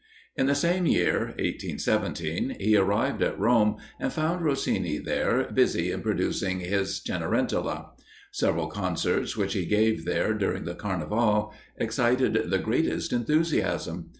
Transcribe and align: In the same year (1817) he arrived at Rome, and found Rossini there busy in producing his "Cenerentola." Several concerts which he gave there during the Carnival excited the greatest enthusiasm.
In 0.35 0.47
the 0.47 0.55
same 0.55 0.87
year 0.87 1.25
(1817) 1.37 2.57
he 2.59 2.75
arrived 2.75 3.21
at 3.21 3.37
Rome, 3.39 3.77
and 3.99 4.11
found 4.11 4.43
Rossini 4.43 4.97
there 4.97 5.43
busy 5.53 5.91
in 5.91 6.01
producing 6.01 6.59
his 6.61 6.99
"Cenerentola." 7.05 7.91
Several 8.31 8.65
concerts 8.65 9.37
which 9.37 9.53
he 9.53 9.67
gave 9.67 10.03
there 10.05 10.33
during 10.33 10.63
the 10.65 10.73
Carnival 10.73 11.53
excited 11.77 12.49
the 12.49 12.57
greatest 12.57 13.13
enthusiasm. 13.13 14.09